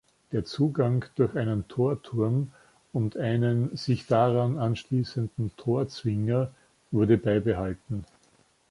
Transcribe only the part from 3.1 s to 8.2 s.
einen sich daran anschließenden Torzwinger wurde beibehalten.